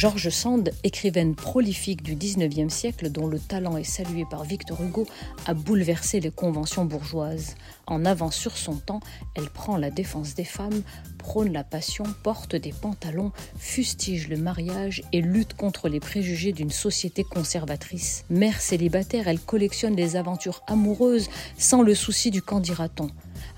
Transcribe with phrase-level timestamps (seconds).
[0.00, 5.06] George Sand, écrivaine prolifique du XIXe siècle dont le talent est salué par Victor Hugo,
[5.44, 7.54] a bouleversé les conventions bourgeoises.
[7.86, 9.00] En avance sur son temps,
[9.34, 10.80] elle prend la défense des femmes,
[11.18, 16.70] prône la passion, porte des pantalons, fustige le mariage et lutte contre les préjugés d'une
[16.70, 18.24] société conservatrice.
[18.30, 22.62] Mère célibataire, elle collectionne les aventures amoureuses sans le souci du qu'en.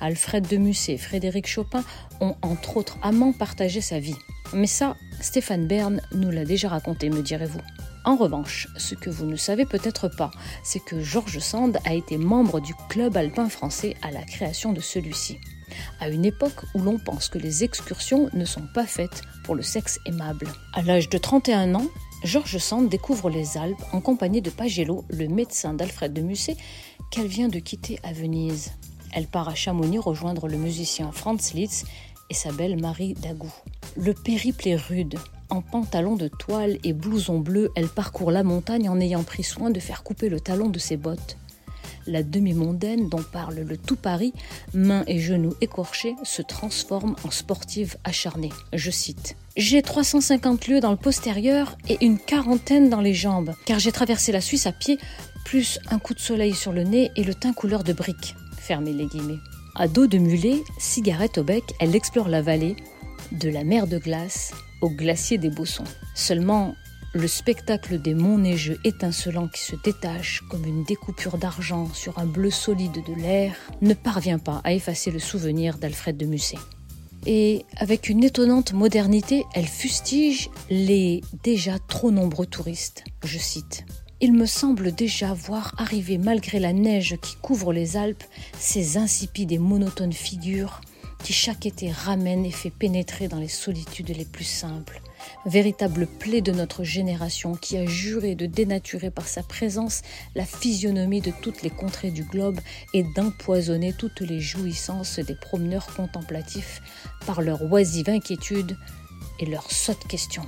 [0.00, 1.84] Alfred de Musset et Frédéric Chopin
[2.20, 4.16] ont entre autres amants partagé sa vie.
[4.54, 7.60] Mais ça, Stéphane Bern nous l'a déjà raconté, me direz-vous.
[8.04, 10.32] En revanche, ce que vous ne savez peut-être pas,
[10.64, 14.80] c'est que Georges Sand a été membre du Club alpin français à la création de
[14.80, 15.38] celui-ci.
[16.00, 19.62] À une époque où l'on pense que les excursions ne sont pas faites pour le
[19.62, 20.48] sexe aimable.
[20.72, 21.86] À l'âge de 31 ans,
[22.24, 26.56] Georges Sand découvre les Alpes en compagnie de Pagello, le médecin d'Alfred de Musset,
[27.12, 28.72] qu'elle vient de quitter à Venise.
[29.12, 31.86] Elle part à Chamonix rejoindre le musicien Franz Liszt
[32.28, 33.52] et sa belle Marie Dagou.
[33.96, 35.18] Le périple est rude.
[35.50, 39.70] En pantalon de toile et blouson bleu, elle parcourt la montagne en ayant pris soin
[39.70, 41.36] de faire couper le talon de ses bottes.
[42.06, 44.32] La demi-mondaine dont parle le tout Paris,
[44.72, 48.50] mains et genoux écorchés, se transforme en sportive acharnée.
[48.72, 53.78] Je cite J'ai 350 lieues dans le postérieur et une quarantaine dans les jambes, car
[53.78, 54.98] j'ai traversé la Suisse à pied,
[55.44, 58.34] plus un coup de soleil sur le nez et le teint couleur de brique.
[58.58, 59.38] Fermez les guillemets.
[59.74, 62.76] À dos de mulet, cigarette au bec, elle explore la vallée,
[63.32, 65.84] de la mer de glace au glacier des Bossons.
[66.14, 66.74] Seulement,
[67.14, 72.26] le spectacle des monts neigeux étincelants qui se détachent comme une découpure d'argent sur un
[72.26, 76.58] bleu solide de l'air ne parvient pas à effacer le souvenir d'Alfred de Musset.
[77.26, 83.04] Et avec une étonnante modernité, elle fustige les déjà trop nombreux touristes.
[83.24, 83.84] Je cite
[84.22, 88.22] il me semble déjà voir arriver malgré la neige qui couvre les Alpes
[88.56, 90.80] ces insipides et monotones figures
[91.22, 95.00] qui chaque été ramènent et fait pénétrer dans les solitudes les plus simples.
[95.46, 100.02] Véritable plaie de notre génération qui a juré de dénaturer par sa présence
[100.34, 102.60] la physionomie de toutes les contrées du globe
[102.92, 106.82] et d'empoisonner toutes les jouissances des promeneurs contemplatifs
[107.26, 108.76] par leur oisive inquiétude
[109.38, 110.46] et leurs sottes questions.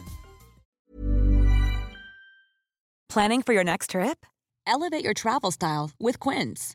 [3.08, 4.26] Planning for your next trip?
[4.66, 6.74] Elevate your travel style with Quince.